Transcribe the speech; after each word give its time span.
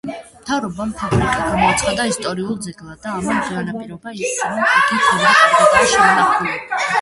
მთავრობამ 0.35 0.93
ფაბრიკა 1.01 1.35
გამოაცხადა 1.49 2.07
ისტორიულ 2.11 2.57
ძეგლად 2.69 3.03
და 3.03 3.13
ამან 3.19 3.45
განაპირობა 3.51 4.15
ის, 4.23 4.33
რომ 4.55 4.63
იგი 4.79 4.99
დღემდე 5.05 5.37
კარგადაა 5.37 5.87
შემონახული. 5.95 6.59